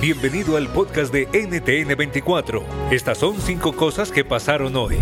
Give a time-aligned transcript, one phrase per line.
[0.00, 2.62] Bienvenido al podcast de NTN24.
[2.90, 4.98] Estas son cinco cosas que pasaron hoy.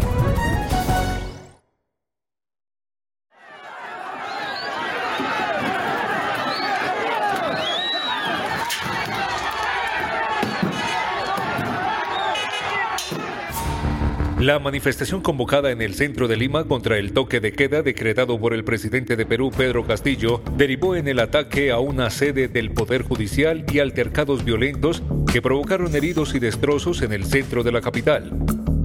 [14.40, 18.54] La manifestación convocada en el centro de Lima contra el toque de queda decretado por
[18.54, 23.02] el presidente de Perú, Pedro Castillo, derivó en el ataque a una sede del Poder
[23.02, 28.32] Judicial y altercados violentos que provocaron heridos y destrozos en el centro de la capital.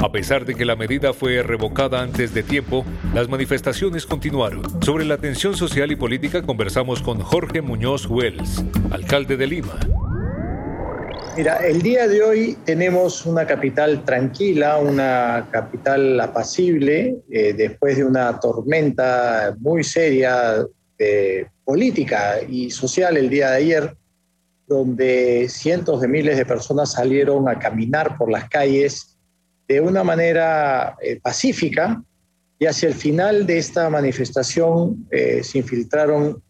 [0.03, 4.61] A pesar de que la medida fue revocada antes de tiempo, las manifestaciones continuaron.
[4.83, 9.79] Sobre la tensión social y política conversamos con Jorge Muñoz Wells, alcalde de Lima.
[11.37, 18.05] Mira, el día de hoy tenemos una capital tranquila, una capital apacible, eh, después de
[18.05, 20.65] una tormenta muy seria
[21.65, 23.97] política y social el día de ayer,
[24.67, 29.17] donde cientos de miles de personas salieron a caminar por las calles
[29.67, 32.01] de una manera eh, pacífica
[32.59, 36.41] y hacia el final de esta manifestación eh, se infiltraron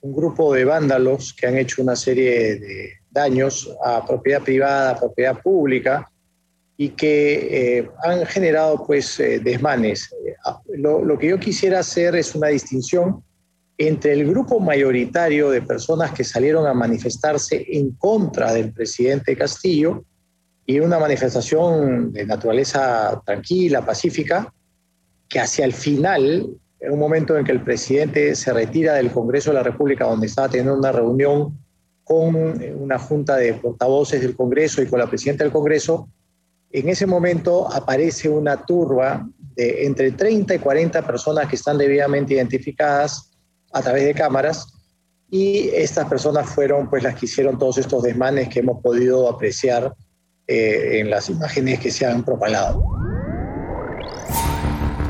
[0.00, 5.40] un grupo de vándalos que han hecho una serie de daños a propiedad privada, propiedad
[5.40, 6.10] pública
[6.76, 10.14] y que eh, han generado pues eh, desmanes.
[10.74, 13.22] Lo, lo, que yo quisiera hacer es una distinción
[13.78, 20.04] entre el grupo mayoritario de personas que salieron a manifestarse en contra del presidente Castillo
[20.66, 24.52] y una manifestación de naturaleza tranquila, pacífica,
[25.28, 26.48] que hacia el final,
[26.80, 30.26] en un momento en que el presidente se retira del Congreso de la República, donde
[30.26, 31.58] estaba teniendo una reunión
[32.04, 32.34] con
[32.80, 36.08] una junta de portavoces del Congreso y con la presidenta del Congreso,
[36.70, 42.34] en ese momento aparece una turba de entre 30 y 40 personas que están debidamente
[42.34, 43.30] identificadas
[43.72, 44.66] a través de cámaras
[45.30, 49.94] y estas personas fueron pues las que hicieron todos estos desmanes que hemos podido apreciar
[50.46, 52.82] eh, en las imágenes que se han propalado.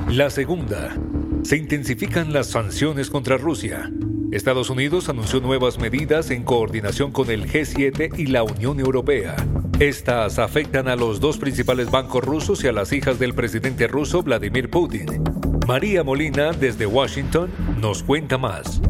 [0.08, 0.94] La segunda,
[1.42, 3.90] se intensifican las sanciones contra Rusia.
[4.30, 9.36] Estados Unidos anunció nuevas medidas en coordinación con el G7 y la Unión Europea.
[9.78, 14.22] Estas afectan a los dos principales bancos rusos y a las hijas del presidente ruso
[14.22, 15.22] Vladimir Putin.
[15.66, 18.80] María Molina, desde Washington, nos cuenta más.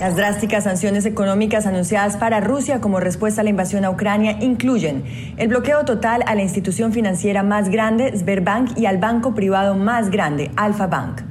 [0.00, 5.02] Las drásticas sanciones económicas anunciadas para Rusia como respuesta a la invasión a Ucrania incluyen
[5.36, 10.10] el bloqueo total a la institución financiera más grande, Sberbank, y al banco privado más
[10.10, 11.22] grande, Alfa Bank.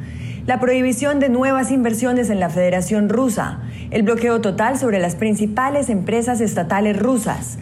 [0.46, 5.90] La prohibición de nuevas inversiones en la Federación Rusa, el bloqueo total sobre las principales
[5.90, 7.58] empresas estatales rusas,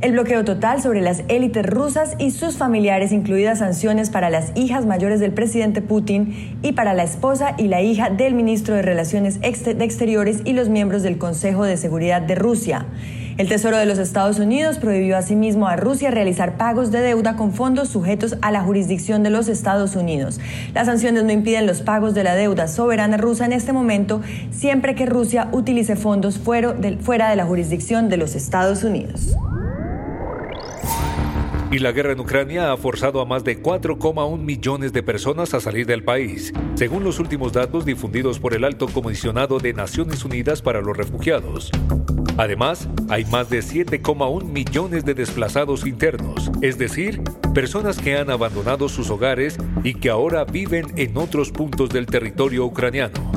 [0.00, 4.86] el bloqueo total sobre las élites rusas y sus familiares, incluidas sanciones para las hijas
[4.86, 9.40] mayores del presidente Putin y para la esposa y la hija del ministro de Relaciones
[9.42, 12.86] Exteriores y los miembros del Consejo de Seguridad de Rusia.
[13.38, 17.52] El Tesoro de los Estados Unidos prohibió asimismo a Rusia realizar pagos de deuda con
[17.52, 20.40] fondos sujetos a la jurisdicción de los Estados Unidos.
[20.74, 24.20] Las sanciones no impiden los pagos de la deuda soberana rusa en este momento,
[24.50, 29.36] siempre que Rusia utilice fondos fuera de la jurisdicción de los Estados Unidos.
[31.70, 35.60] Y la guerra en Ucrania ha forzado a más de 4,1 millones de personas a
[35.60, 40.62] salir del país, según los últimos datos difundidos por el Alto Comisionado de Naciones Unidas
[40.62, 41.70] para los Refugiados.
[42.38, 47.20] Además, hay más de 7,1 millones de desplazados internos, es decir,
[47.52, 52.64] personas que han abandonado sus hogares y que ahora viven en otros puntos del territorio
[52.64, 53.30] ucraniano.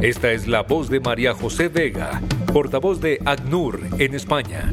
[0.00, 4.72] Esta es la voz de María José Vega, portavoz de ACNUR en España.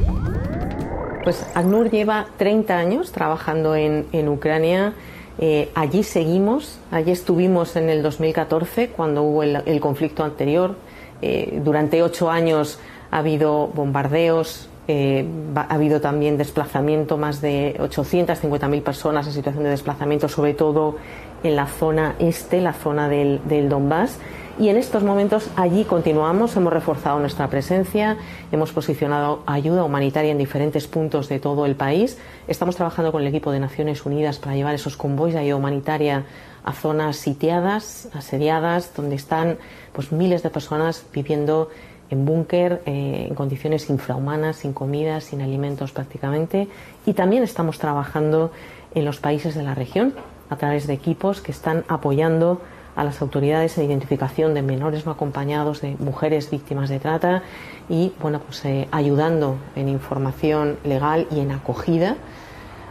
[1.23, 4.93] Pues ACNUR lleva 30 años trabajando en, Ucrania.
[5.37, 10.75] Eh, allí seguimos, allí estuvimos en el 2014 cuando hubo el, conflicto anterior.
[11.21, 12.79] Eh, durante ocho años
[13.11, 15.25] ha habido bombardeos, eh,
[15.55, 20.97] ha habido también desplazamiento, más de 850.000 personas en situación de desplazamiento, sobre todo
[21.43, 24.17] en la zona este, la zona del, del Donbass.
[24.59, 28.17] Y en estos momentos allí continuamos, hemos reforzado nuestra presencia,
[28.51, 32.17] hemos posicionado ayuda humanitaria en diferentes puntos de todo el país.
[32.47, 36.25] Estamos trabajando con el equipo de Naciones Unidas para llevar esos convoys de ayuda humanitaria
[36.63, 39.57] a zonas sitiadas, asediadas, donde están
[39.93, 41.69] pues, miles de personas viviendo
[42.11, 46.67] en búnker, eh, en condiciones infrahumanas, sin comida, sin alimentos prácticamente.
[47.05, 48.51] Y también estamos trabajando
[48.93, 50.13] en los países de la región
[50.49, 52.61] a través de equipos que están apoyando
[52.95, 57.43] a las autoridades en identificación de menores no acompañados, de mujeres víctimas de trata
[57.89, 62.17] y bueno, pues, eh, ayudando en información legal y en acogida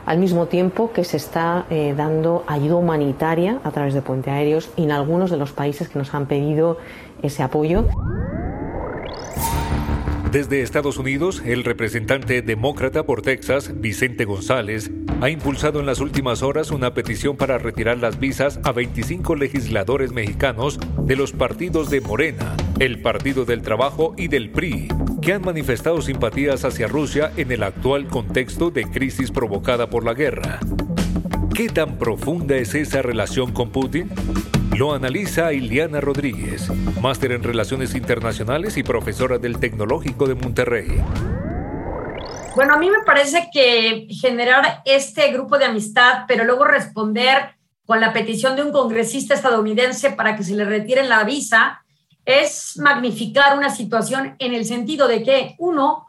[0.07, 4.71] al mismo tiempo que se está eh, dando ayuda humanitaria a través de puentes aéreos
[4.77, 6.79] en algunos de los países que nos han pedido
[7.23, 7.85] ese apoyo.
[10.33, 14.89] Desde Estados Unidos, el representante demócrata por Texas, Vicente González,
[15.21, 20.13] ha impulsado en las últimas horas una petición para retirar las visas a 25 legisladores
[20.13, 24.87] mexicanos de los partidos de Morena, el Partido del Trabajo y del PRI,
[25.21, 30.15] que han manifestado simpatías hacia Rusia en el actual contexto de crisis provocada por la
[30.15, 30.61] guerra.
[31.53, 34.09] ¿Qué tan profunda es esa relación con Putin?
[34.81, 36.71] Lo analiza Iliana Rodríguez,
[37.03, 40.89] máster en Relaciones Internacionales y profesora del Tecnológico de Monterrey.
[42.57, 48.01] Bueno, a mí me parece que generar este grupo de amistad, pero luego responder con
[48.01, 51.85] la petición de un congresista estadounidense para que se le retiren la visa,
[52.25, 56.07] es magnificar una situación en el sentido de que, uno,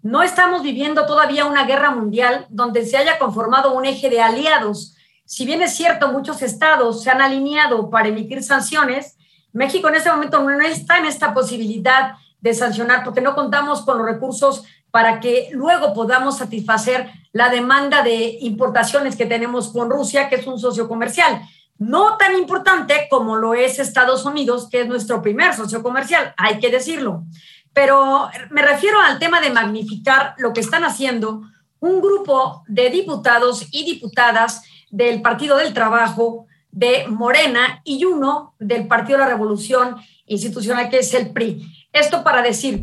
[0.00, 4.96] no estamos viviendo todavía una guerra mundial donde se haya conformado un eje de aliados
[5.24, 9.16] si bien es cierto, muchos estados se han alineado para emitir sanciones,
[9.52, 13.98] México en este momento no está en esta posibilidad de sancionar porque no contamos con
[13.98, 20.28] los recursos para que luego podamos satisfacer la demanda de importaciones que tenemos con Rusia,
[20.28, 21.40] que es un socio comercial.
[21.78, 26.60] No tan importante como lo es Estados Unidos, que es nuestro primer socio comercial, hay
[26.60, 27.24] que decirlo.
[27.72, 31.42] Pero me refiero al tema de magnificar lo que están haciendo
[31.80, 34.62] un grupo de diputados y diputadas
[34.94, 39.96] del Partido del Trabajo, de Morena y uno del Partido de la Revolución
[40.26, 41.88] Institucional, que es el PRI.
[41.92, 42.80] Esto para decir...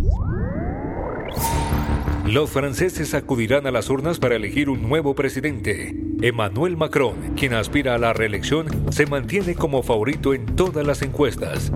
[2.25, 5.95] Los franceses acudirán a las urnas para elegir un nuevo presidente.
[6.21, 11.71] Emmanuel Macron, quien aspira a la reelección, se mantiene como favorito en todas las encuestas.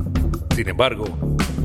[0.53, 1.05] Sin embargo,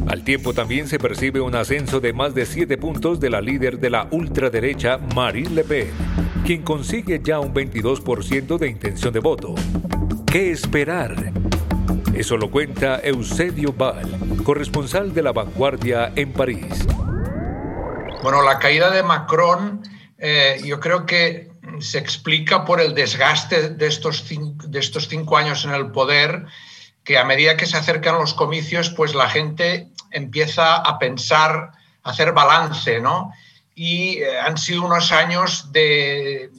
[0.07, 3.81] al tiempo también se percibe un ascenso de más de siete puntos de la líder
[3.81, 5.91] de la ultraderecha, Marine Le Pen,
[6.45, 9.55] quien consigue ya un 22% de intención de voto.
[10.27, 11.33] ¿Qué esperar?
[12.15, 16.87] Eso lo cuenta Eusebio Val, corresponsal de La Vanguardia en París.
[18.23, 19.83] Bueno, la caída de Macron
[20.19, 21.51] eh, yo creo que
[21.81, 26.47] se explica por el desgaste de estos, de estos cinco años en el poder
[27.05, 31.73] que a medida que se acercan los comicios, pues la gente empieza a pensar,
[32.03, 33.33] a hacer balance, ¿no?
[33.81, 36.51] Y eh, han sido unos años de,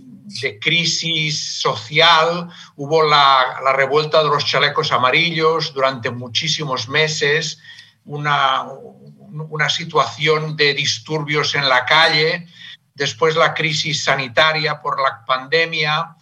[0.62, 7.60] crisis social, hubo la, revuelta de los chalecos amarillos durante muchísimos meses,
[8.06, 12.48] una, una situación de disturbios en la calle,
[12.96, 16.16] después la crisis sanitaria por la pandemia,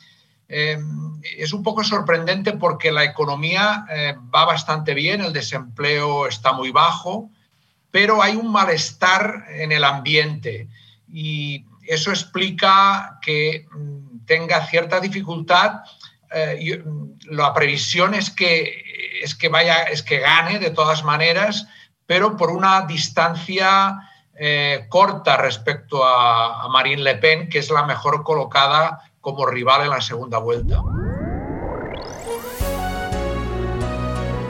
[0.51, 6.53] Em, es un poco sorprendente porque la economía eh, va bastante bien, el desempleo está
[6.53, 7.29] muy bajo,
[7.91, 10.67] pero hay un malestar en el ambiente
[11.11, 15.81] y eso explica que mm, tenga cierta dificultad.
[16.31, 21.67] Eh, mm, la previsión es que, es que vaya, es que gane de todas maneras,
[22.05, 23.97] pero por una distancia
[24.35, 29.83] eh, corta respecto a, a Marine Le Pen, que es la mejor colocada como rival
[29.83, 30.81] en la segunda vuelta.